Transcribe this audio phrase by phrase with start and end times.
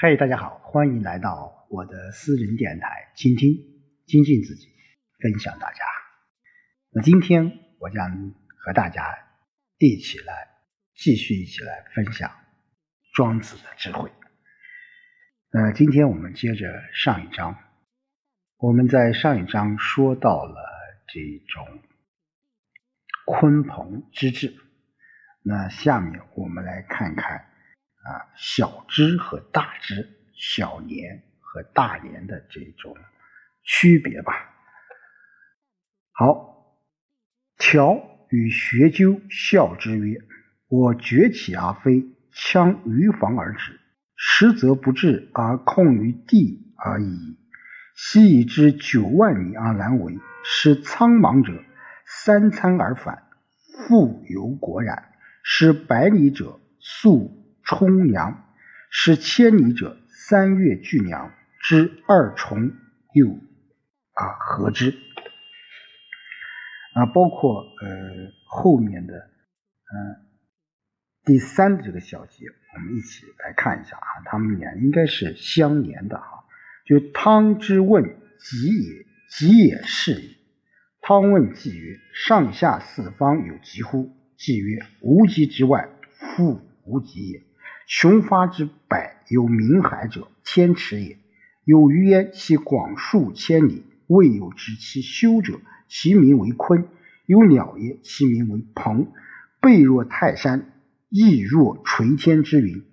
[0.00, 3.50] 嗨，大家好，欢迎来到我的私人电台，倾听、
[4.06, 4.68] 精进自己，
[5.18, 5.84] 分享大家。
[6.90, 9.02] 那今天我将和大家
[9.76, 10.50] 一起来
[10.94, 12.30] 继续一起来分享
[13.12, 14.12] 庄子的智慧。
[15.50, 17.58] 那，今天我们接着上一章，
[18.56, 20.60] 我们在上一章说到了
[21.08, 21.82] 这种
[23.26, 24.54] 鲲鹏之志，
[25.42, 27.46] 那下面我们来看看。
[28.04, 32.96] 啊，小枝和大枝，小年和大年的这种
[33.64, 34.32] 区别吧。
[36.12, 36.78] 好，
[37.58, 40.20] 条与学究笑之曰
[40.68, 43.78] ：“我崛起而飞，枪于防而止，
[44.16, 47.36] 实则不至而控于地而已。
[47.94, 51.64] 昔以之九万里而难为，使苍茫者
[52.06, 53.24] 三餐而返，
[53.86, 54.96] 复犹果然；
[55.42, 57.34] 使百里者速。”
[57.68, 58.44] 冲梁
[58.90, 62.72] 使千里者三月俱梁之二重
[63.12, 64.96] 又啊合之
[66.94, 70.26] 啊包括呃后面的嗯
[71.24, 76.44] 第三的这个小节，我们一起来看一下啊，他们俩应该是相连的哈。
[76.86, 78.02] 就汤之问
[78.40, 80.38] 己也，己也是也。
[81.02, 87.42] 汤问季曰：“上下四方有疾乎？”季曰：“无极之外，复无极也。”
[87.88, 91.16] 雄发之百有名海者，千尺也。
[91.64, 95.58] 有余焉，其广数千里，未有知其修者。
[95.88, 96.84] 其名为鲲。
[97.24, 99.10] 有鸟也，其名为鹏。
[99.62, 100.70] 背若泰山，
[101.08, 102.84] 翼若垂天之云。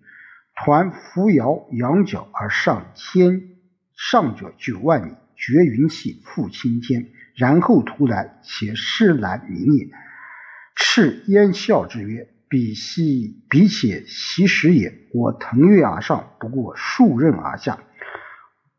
[0.55, 3.49] 抟扶摇，羊角而上天，
[3.97, 9.89] 上者九万里，绝云气，覆青天，然后突然，且势难明也。
[10.73, 12.29] 赤焉笑之曰。
[12.55, 15.09] 比系，比且其实也。
[15.13, 17.83] 我腾跃而上，不过数仞而下，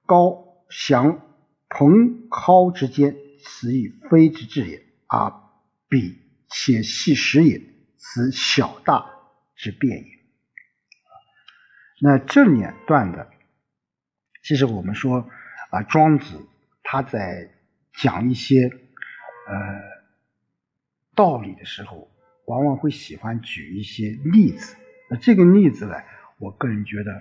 [0.07, 1.21] 高翔
[1.69, 4.83] 蓬蒿之间，此亦非之至也。
[5.09, 5.31] 而
[5.91, 7.61] 彼且系实也，
[7.99, 9.11] 此小大
[9.57, 10.11] 之变也。
[12.01, 13.29] 那这两段的，
[14.43, 15.29] 其实我们说
[15.69, 16.49] 啊，庄子
[16.83, 17.51] 他在
[17.93, 19.55] 讲一些呃
[21.15, 22.11] 道理的时候。
[22.47, 24.77] 往往会喜欢举一些例子，
[25.11, 25.95] 那这个例子呢，
[26.39, 27.13] 我个人觉得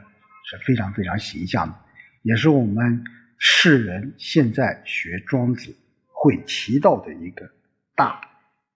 [0.50, 1.76] 是非常非常形象的，
[2.22, 3.04] 也是我们
[3.38, 5.76] 世人现在学庄子
[6.12, 7.50] 会提到的一个
[7.96, 8.22] 大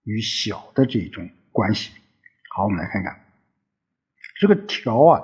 [0.04, 1.92] 与小的这种关系。
[2.52, 3.20] 好，我们来看看
[4.40, 5.22] 这个条啊，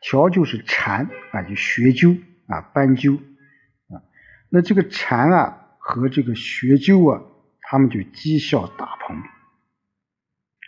[0.00, 2.16] 条就是禅啊，就学究
[2.48, 4.02] 啊，斑鸠啊，
[4.50, 7.22] 那这个禅啊和这个学究啊，
[7.60, 9.22] 他们就讥笑大鹏。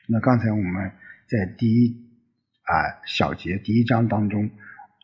[0.08, 0.92] 那刚才我们
[1.26, 1.96] 在第一
[2.62, 4.50] 啊小节第一章当中，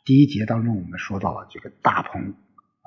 [0.05, 2.87] 第一节当中我们说到了这个大鹏啊，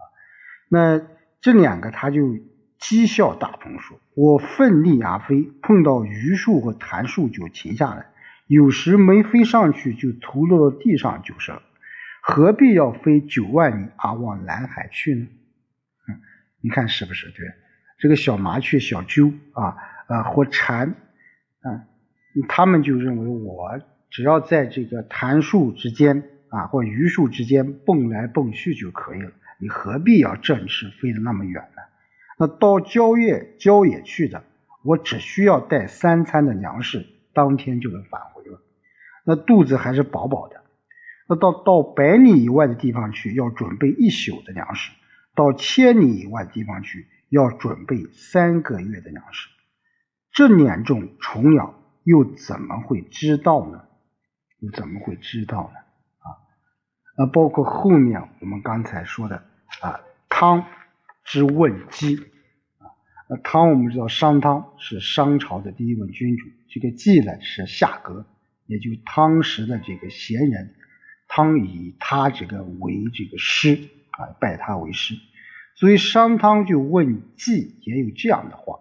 [0.69, 1.01] 那
[1.41, 2.37] 这两个他就
[2.79, 8.05] 讥笑大鹏说：“我奋力而飞，碰到榆树和檀树就停下来，
[8.47, 11.61] 有时没飞上去就涂落到地上就是了，
[12.21, 15.27] 何必要飞九万里而往南海去呢？”
[16.07, 16.21] 嗯，
[16.61, 17.45] 你看是不是对？
[17.99, 19.75] 这个小麻雀、小鸠啊
[20.07, 20.95] 啊或蝉
[21.61, 21.87] 啊。
[22.43, 23.79] 他们就认为我
[24.09, 31.81] 只要在这个檀树之间啊，或榆树之间蹦来蹦去就可以了，你何必要振翅飞得那么远呢？
[32.37, 34.43] 那到郊野郊野去的，
[34.83, 38.61] 我只需要带三餐的粮食，当天就能返回了，
[39.25, 40.61] 那肚子还是饱饱的。
[41.27, 44.91] 那到到百里以外的地方去，要准备一宿的粮食；
[45.35, 49.49] 到千里以外的地方去，要准备三个月的粮食。
[50.31, 51.73] 这两种虫鸟。
[52.05, 53.81] 又怎么会知道呢？
[54.59, 55.79] 又怎么会知道呢？
[56.19, 56.37] 啊，
[57.17, 59.43] 那包括后面我们刚才说的
[59.81, 59.99] 啊，
[60.29, 60.65] 汤
[61.23, 62.17] 之问姬
[62.77, 62.93] 啊，
[63.27, 68.25] 那汤我们知道商汤是商朝的第一位君主，这个季呢是夏革，
[68.67, 70.75] 也就汤时的这个贤人，
[71.27, 75.15] 汤以他这个为这个师啊，拜他为师，
[75.75, 78.79] 所以商汤就问季，也有这样的话。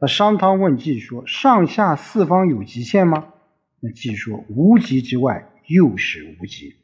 [0.00, 3.34] 那商汤问季说：“上下四方有极限吗？”
[3.80, 6.74] 那季说：“无极之外，又是无极。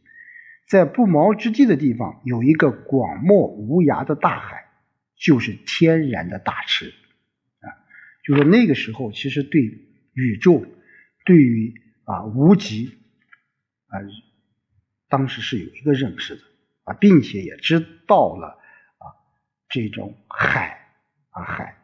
[0.69, 4.67] 在不毛之地的地方，有一个广漠无涯的大海，
[5.17, 6.93] 就是天然的大池。
[7.61, 7.73] 啊，
[8.23, 10.67] 就说那个时候，其实对宇宙，
[11.25, 11.73] 对于
[12.05, 12.99] 啊无极
[13.87, 13.97] 啊，
[15.09, 16.43] 当时是有一个认识的
[16.85, 18.59] 啊，并且也知道了
[18.99, 19.05] 啊
[19.71, 20.91] 这种海
[21.31, 21.76] 啊海。”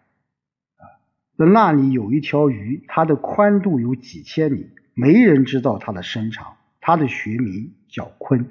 [1.47, 6.57] 那里有一条鱼，它的宽度有几千里，没人知道它的身长。
[6.81, 8.47] 它的学名叫鲲。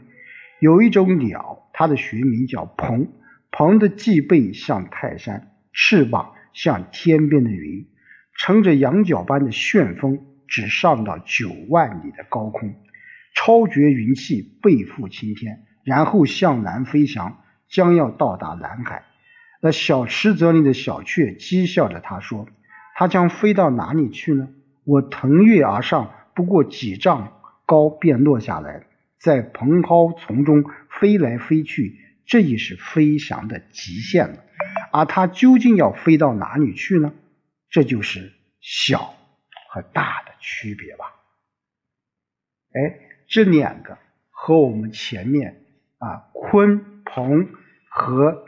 [0.59, 3.09] 有一种鸟，它的学名叫鹏，
[3.51, 7.87] 鹏的脊背像泰山，翅膀像天边的云，
[8.37, 12.75] 乘着羊角般的旋风，只上到九万里的高空，
[13.35, 19.03] 超绝云气，背负青天，然后向南飞翔，将要到达南海。
[19.61, 22.47] 那小池泽里的小雀讥笑着他说
[23.01, 24.49] ：“它将飞到哪里去呢？
[24.83, 28.85] 我腾跃而上，不过几丈高便落下来，
[29.19, 34.43] 在蓬蒿丛中飞来飞去，这已是飞翔的极限了。
[34.91, 37.11] 而它究竟要飞到哪里去呢？
[37.71, 39.15] 这就是小
[39.71, 41.05] 和大的区别吧。
[42.71, 43.97] 哎，这两个
[44.29, 45.63] 和我们前面
[45.97, 47.49] 啊鲲、鹏
[47.89, 48.45] 和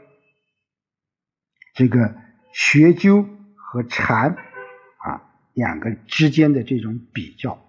[1.73, 2.13] 这个
[2.53, 3.27] 学鸠
[3.73, 4.35] 和蝉
[4.99, 7.59] 啊两个之间的这种比较，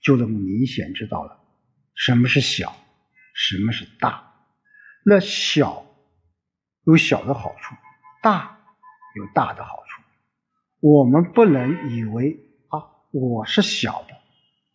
[0.00, 1.40] 就能明显知道了
[1.96, 2.76] 什么是小，
[3.34, 4.34] 什么是大。
[5.04, 5.84] 那小
[6.84, 7.74] 有小的好处，
[8.22, 8.60] 大
[9.16, 10.00] 有大的好处。
[10.78, 12.38] 我们不能以为
[12.68, 14.14] 啊，我是小的，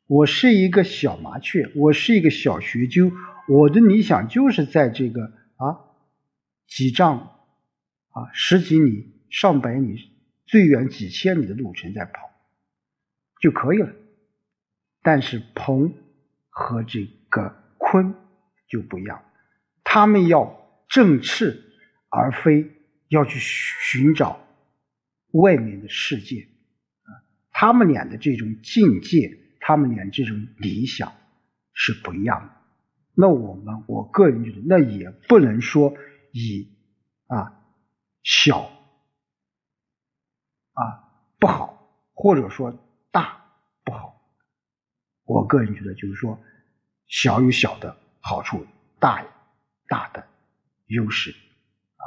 [0.06, 3.10] 我是一个小麻雀，我是一个小学究，
[3.48, 5.80] 我的理想就是在这个啊
[6.68, 7.30] 几丈。
[8.10, 10.12] 啊，十几里、上百里，
[10.46, 12.32] 最远几千里的路程在跑
[13.42, 13.94] 就可以了。
[15.02, 15.94] 但是鹏
[16.50, 18.14] 和这个鲲
[18.68, 19.24] 就不一样，
[19.84, 21.64] 他们要振翅
[22.10, 22.72] 而飞，
[23.08, 24.46] 要去寻找
[25.32, 26.48] 外面的世界。
[27.52, 31.14] 他们俩的这种境界，他们俩这种理想
[31.74, 32.54] 是不一样的。
[33.14, 35.96] 那我们，我个人觉得，那也不能说
[36.32, 36.70] 以
[37.28, 37.60] 啊。
[38.24, 38.72] 小
[40.74, 41.10] 啊
[41.40, 42.78] 不好，或者说
[43.12, 43.46] 大
[43.84, 44.22] 不好。
[45.24, 46.40] 我个人觉得，就是说
[47.08, 48.68] 小有小的好处，
[49.00, 49.28] 大有
[49.88, 50.28] 大的
[50.88, 51.32] 优势
[51.96, 52.04] 啊。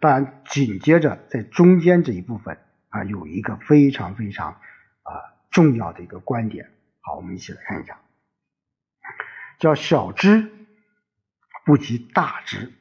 [0.00, 2.58] 当然，紧接着在中间这一部分
[2.88, 5.12] 啊，有一个非常非常啊
[5.50, 6.70] 重要的一个观点。
[7.00, 8.00] 好，我们一起来看一下，
[9.58, 10.50] 叫小知
[11.64, 12.72] 不及大知，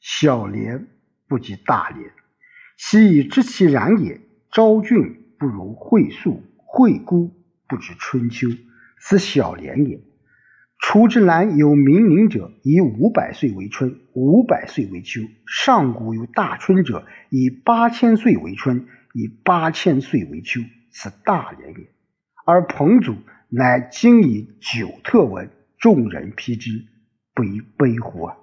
[0.00, 0.86] 小廉。
[1.30, 2.12] 不及大廉，
[2.82, 4.22] 昔以知其然也。
[4.50, 7.30] 昭俊不如惠素，惠姑
[7.68, 8.48] 不知春秋，
[8.98, 10.00] 此小廉也。
[10.78, 21.92] 楚之南有冥灵者，以五百岁为春，五百岁为秋；上古有大春者，以八千岁为春，以八千岁为秋，此大廉也。
[22.46, 23.14] 而彭祖
[23.50, 26.86] 乃今以九特文，众人批之，
[27.34, 28.36] 不亦悲乎啊！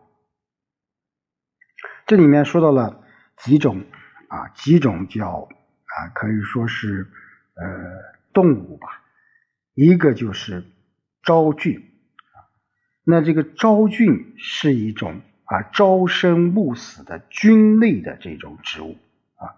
[2.05, 3.03] 这里面说到了
[3.43, 3.81] 几种
[4.27, 7.07] 啊，几种叫啊，可以说是
[7.55, 7.65] 呃
[8.33, 9.03] 动物吧。
[9.73, 10.65] 一个就是
[11.23, 12.37] 昭菌啊，
[13.03, 18.97] 那这个昭菌是一种啊朝生暮死的菌类的这种植物
[19.35, 19.55] 啊，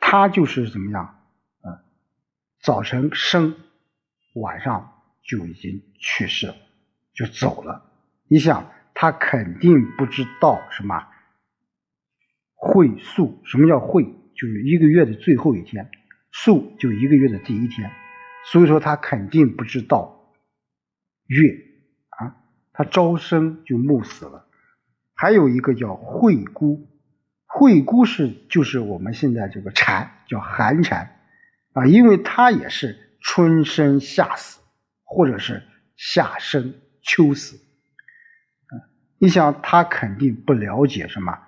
[0.00, 1.20] 它就是怎么样
[1.62, 1.80] 啊，
[2.60, 3.56] 早晨生，
[4.34, 4.92] 晚上
[5.22, 6.54] 就已经去世了，
[7.14, 7.90] 就走了。
[8.28, 11.06] 你想，它肯定不知道什么。
[12.60, 14.04] 会宿，什么叫会？
[14.34, 15.90] 就是一个月的最后一天，
[16.32, 17.90] 宿就一个月的第一天，
[18.52, 20.32] 所以说他肯定不知道
[21.26, 21.42] 月
[22.10, 22.36] 啊，
[22.72, 24.46] 他朝生就暮死了。
[25.14, 26.88] 还有一个叫会姑，
[27.46, 31.16] 会姑是就是我们现在这个蝉叫寒蝉
[31.72, 34.60] 啊，因为它也是春生夏死，
[35.04, 35.62] 或者是
[35.96, 37.58] 夏生秋死。
[39.18, 41.38] 你想他肯定不了解什么。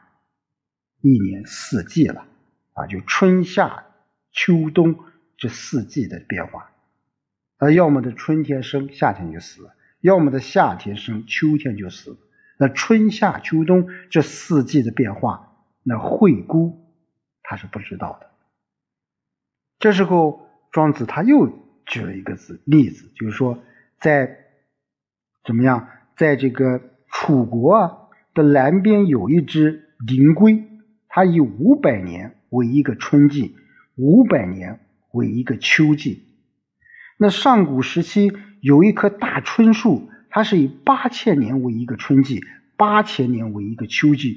[1.03, 2.27] 一年四季了
[2.73, 3.87] 啊，就春夏
[4.33, 4.99] 秋冬
[5.37, 6.71] 这四季的变化，
[7.59, 9.63] 那要么的春天生，夏天就死；
[10.01, 12.19] 要么的夏天生，秋天就死。
[12.59, 16.93] 那春夏秋冬这四季的变化，那惠姑
[17.43, 18.31] 他是不知道的。
[19.79, 21.51] 这时候庄子他又
[21.87, 23.59] 举了一个字例子，就是说
[23.99, 24.37] 在
[25.45, 30.70] 怎么样，在这个楚国啊的南边有一只灵龟。
[31.13, 33.57] 它以五百年为一个春季，
[33.97, 34.79] 五百年
[35.11, 36.25] 为一个秋季。
[37.19, 42.41] 那上古时期有一棵大椿树，它是以八千年为一个春季，
[42.77, 44.37] 八千年为一个秋季。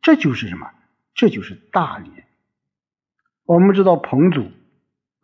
[0.00, 0.70] 这就是什么？
[1.14, 2.24] 这就是大年。
[3.44, 4.50] 我们知道彭祖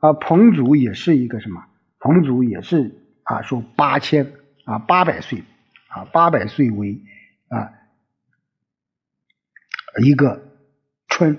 [0.00, 1.64] 啊，彭祖也是一个什么？
[1.99, 5.45] 彭祖也是啊，说八千啊，八百岁
[5.88, 7.00] 啊，八百岁为
[7.49, 7.73] 啊
[10.04, 10.50] 一个。
[11.20, 11.36] 春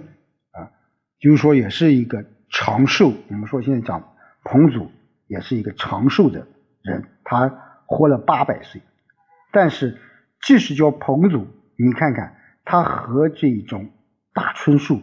[0.51, 0.69] 啊，
[1.19, 3.11] 就是说也是一个长寿。
[3.29, 4.91] 我们说现在讲彭祖
[5.25, 6.45] 也是一个长寿的
[6.83, 7.49] 人，他
[7.87, 8.83] 活了八百岁。
[9.51, 9.97] 但是
[10.39, 11.47] 即使叫彭祖，
[11.77, 13.89] 你看看他和这种
[14.35, 14.97] 大椿树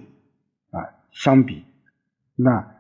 [0.71, 1.65] 啊相比，
[2.37, 2.77] 那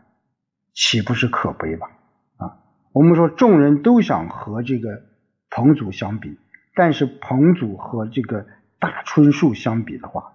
[0.72, 1.90] 岂不是可悲吧？
[2.36, 2.58] 啊，
[2.92, 5.02] 我们说众人都想和这个
[5.50, 6.38] 彭祖相比，
[6.76, 8.46] 但是彭祖和这个
[8.78, 10.34] 大椿树相比的话，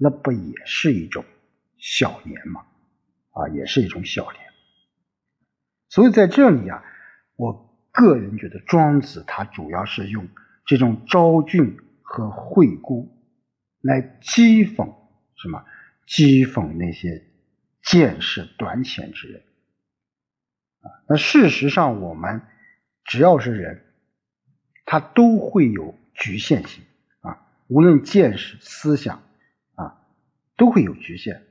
[0.00, 1.24] 那不也是一种
[1.78, 2.64] 小年吗？
[3.32, 4.42] 啊，也是一种小年。
[5.88, 6.82] 所以在这里啊，
[7.36, 10.28] 我个人觉得庄子他主要是用。
[10.66, 13.10] 这种昭俊和惠姑
[13.80, 14.94] 来讥讽
[15.34, 15.64] 什么？
[16.06, 17.24] 讥讽那些
[17.82, 19.42] 见识短浅之人
[20.80, 20.86] 啊！
[21.08, 22.42] 那事实上，我们
[23.04, 23.84] 只要是人，
[24.84, 26.84] 他都会有局限性
[27.20, 29.22] 啊，无论见识、思想，
[30.60, 31.46] 都会有局限。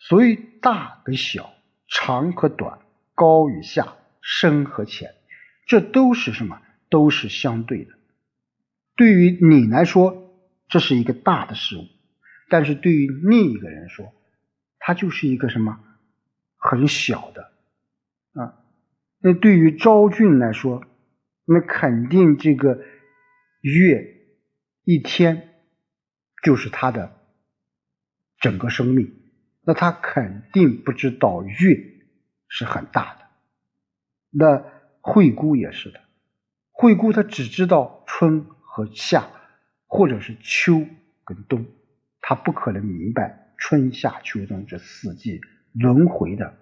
[0.00, 1.54] 所以，大和小、
[1.86, 2.80] 长和短、
[3.14, 5.14] 高与下、深和浅，
[5.68, 6.60] 这都是什么？
[6.88, 7.92] 都是相对的。
[8.96, 10.34] 对于你来说，
[10.68, 11.84] 这是一个大的事物，
[12.48, 14.12] 但是对于另一个人说，
[14.80, 15.78] 它就是一个什么
[16.56, 17.52] 很小的
[18.32, 18.58] 啊？
[19.20, 20.82] 那对于昭俊来说，
[21.44, 22.82] 那肯定这个
[23.60, 24.16] 月
[24.82, 25.54] 一天
[26.42, 27.19] 就是他的
[28.40, 29.14] 整个生命，
[29.62, 31.76] 那他肯定不知道月
[32.48, 33.26] 是很大的。
[34.30, 34.64] 那
[35.00, 36.00] 惠姑也是的，
[36.72, 38.46] 惠姑她只知道春。
[38.72, 39.28] 和夏，
[39.88, 40.86] 或者是秋
[41.24, 41.66] 跟冬，
[42.20, 45.40] 他不可能明白春夏秋冬这四季
[45.72, 46.56] 轮回的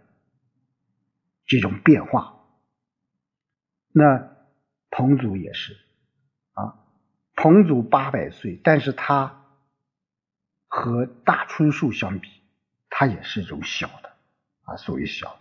[1.44, 2.46] 这种变化。
[3.92, 4.38] 那
[4.88, 5.76] 彭祖也是
[6.54, 6.80] 啊，
[7.36, 9.37] 彭祖八百岁，但是他
[10.68, 12.28] 和大椿树相比，
[12.88, 14.12] 它也是一种小的
[14.62, 15.40] 啊，属于小的。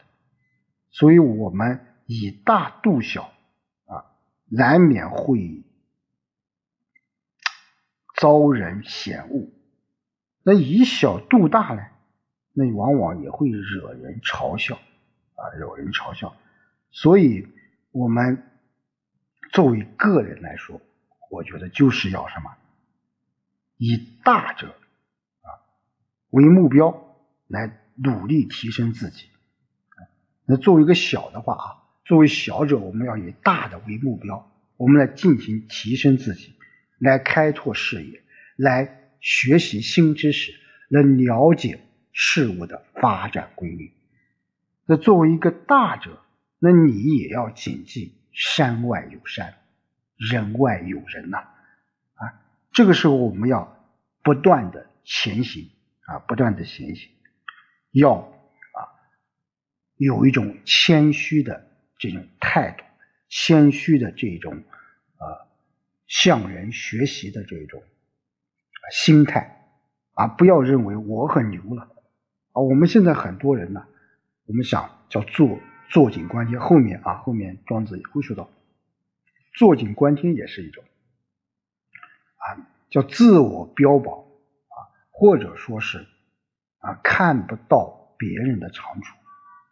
[0.89, 3.31] 所以我们以大度小
[3.85, 4.03] 啊，
[4.49, 5.63] 难免会。
[8.19, 9.47] 遭人嫌恶，
[10.41, 11.85] 那以小度大呢？
[12.51, 14.73] 那往往也会惹人嘲笑
[15.35, 16.35] 啊，惹人嘲笑。
[16.89, 17.47] 所以，
[17.91, 18.41] 我们
[19.51, 20.81] 作为个人来说，
[21.29, 22.55] 我觉得就是要什么，
[23.77, 24.75] 以大者
[26.29, 27.17] 为目标
[27.47, 29.27] 来努力提升自己。
[30.45, 31.65] 那作为一个小的话啊，
[32.05, 36.53] 作为小者，我们要以大的为目标，我们来进行提升自己。
[36.99, 38.23] 来开拓视野，
[38.55, 40.53] 来学习新知识，
[40.89, 41.79] 来了解
[42.11, 43.91] 事物的发展规律。
[44.87, 46.19] 那作为一个大者，
[46.57, 49.53] 那你也要谨记山外有山，
[50.15, 51.37] 人外有人呐！
[52.15, 52.41] 啊，
[52.71, 53.77] 这个时候我们要
[54.23, 55.69] 不断的前行
[56.07, 57.11] 啊，不断的前行，
[57.91, 58.79] 要啊
[59.95, 62.83] 有一种谦虚的这种态度，
[63.29, 64.63] 谦虚的这种
[65.17, 65.45] 啊。
[66.09, 67.83] 向人学习的这种
[68.93, 69.67] 心态
[70.13, 71.91] 啊，不要认为我很牛了
[72.53, 72.61] 啊。
[72.61, 73.85] 我们现在很多人呢，
[74.45, 75.59] 我们想叫坐
[75.89, 78.49] 坐井观天，后面啊，后面庄子也会说到，
[79.53, 80.81] 坐井观天也是一种
[82.37, 84.23] 啊，叫自我标榜，
[85.19, 86.05] 或者说是
[86.77, 89.17] 啊，看不到别人的长处，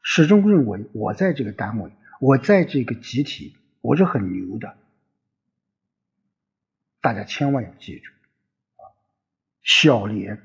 [0.02, 4.76] 始终认为我在这个单位，我在这个集体，我是很牛的。
[7.00, 8.12] 大家千万要记住
[8.78, 8.90] 啊，
[9.62, 10.42] 小廉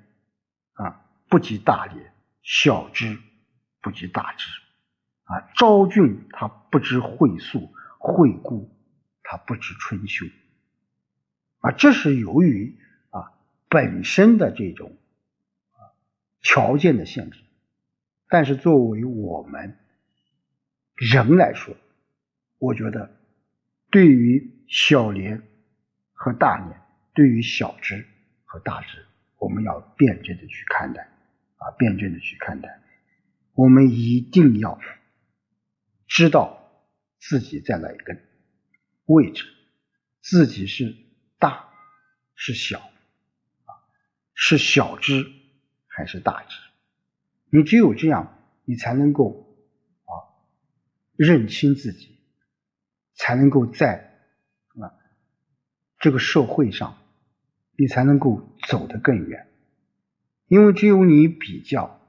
[0.74, 3.18] 啊不及大廉，小知
[3.80, 4.44] 不及大知
[5.24, 5.48] 啊。
[5.56, 8.70] 昭俊他不知惠素，惠姑
[9.22, 10.26] 他不知春秋
[11.60, 11.70] 啊。
[11.70, 12.78] 这是由于
[13.70, 14.98] 本身的这种
[16.42, 17.40] 条件的限制，
[18.28, 19.78] 但是作为我们
[20.94, 21.74] 人来说，
[22.58, 23.16] 我觉得
[23.90, 25.46] 对于小年。
[26.22, 26.78] 和大年
[27.14, 28.06] 对于小知
[28.44, 29.06] 和大知，
[29.38, 31.08] 我们要辩证的去看待
[31.56, 32.78] 啊，辩证的去看待。
[33.54, 34.78] 我们一定要
[36.06, 36.84] 知道
[37.18, 38.18] 自己在哪一个
[39.06, 39.46] 位置，
[40.20, 40.94] 自己是
[41.38, 41.70] 大
[42.34, 42.89] 是小，
[44.42, 45.30] 是小知
[45.86, 46.56] 还是大知？
[47.50, 49.54] 你只有这样，你才能够
[50.04, 50.12] 啊
[51.14, 52.16] 认清自己，
[53.12, 54.18] 才能够在
[54.80, 54.96] 啊。
[55.98, 56.96] 这个社会上，
[57.76, 59.46] 你才能够走得更远，
[60.48, 62.00] 因为只有你比较，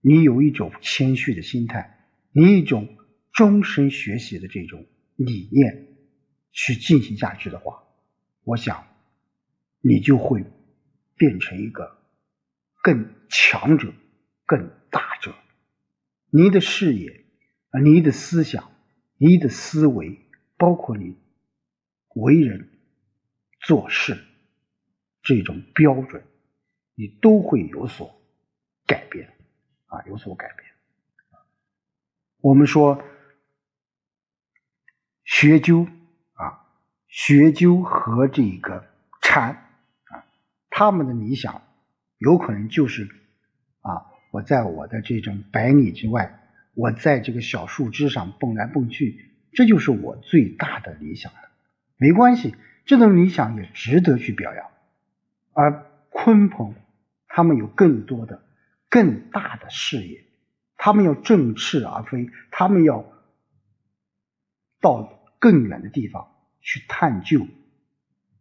[0.00, 2.96] 你有一种谦虚的心态，你一种
[3.34, 5.88] 终身学习的这种理念
[6.52, 7.84] 去进行下去的话，
[8.44, 8.86] 我想
[9.82, 10.42] 你就会
[11.16, 11.98] 变成一个
[12.82, 13.92] 更强者、
[14.46, 15.34] 更大者。
[16.30, 17.24] 你的视野，
[17.82, 18.70] 你的思想、
[19.16, 20.20] 你的思维，
[20.56, 21.16] 包括你
[22.14, 22.70] 为人。
[23.58, 24.22] 做事
[25.22, 26.22] 这种标准，
[26.94, 28.14] 你都会有所
[28.86, 29.32] 改变
[29.86, 30.70] 啊，有所改变。
[32.38, 33.02] 我们说
[35.24, 35.88] 学究
[36.34, 36.68] 啊，
[37.08, 38.88] 学究和这个
[39.20, 39.65] 禅，
[40.78, 41.62] 他们的理想
[42.18, 43.08] 有可能就是
[43.80, 46.38] 啊，我在我的这种百里之外，
[46.74, 51.38] 我在这个小树枝上蹦来蹦去，这就是我最大的理想了。
[51.96, 52.54] 没关系，
[52.84, 54.66] 这种理想也值得去表扬。
[55.54, 56.74] 而鲲鹏
[57.26, 58.44] 他们有更多的、
[58.90, 60.26] 更大的视野，
[60.76, 63.02] 他们要振翅而飞，他们要
[64.82, 67.48] 到更远的地方去探究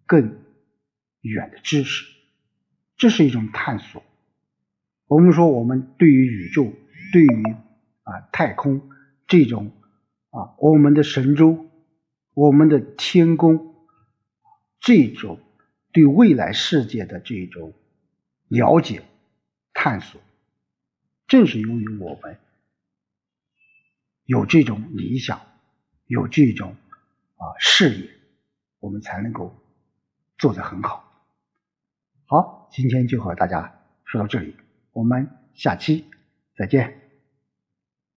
[0.06, 0.38] 更
[1.22, 2.06] 远的知识，
[2.98, 4.04] 这是一种探索。
[5.08, 6.74] 我们说，我们对于宇宙、
[7.14, 7.44] 对于
[8.04, 8.90] 啊太空
[9.28, 9.72] 这种
[10.30, 11.66] 啊我们的神州、
[12.34, 13.76] 我们的天宫
[14.80, 15.40] 这种。
[15.92, 17.72] 对未来世界的这种
[18.50, 19.04] 了解、
[19.74, 20.20] 探索，
[21.26, 22.38] 正是由于我们
[24.26, 25.40] 有这种理想、
[26.06, 26.76] 有这种
[27.38, 28.10] 啊视野，
[28.82, 29.56] 我们才能够
[30.38, 31.10] 做得很好。
[32.26, 34.54] 好，今天就和大家说到这里，
[34.92, 36.04] 我们下期
[36.58, 37.05] 再见。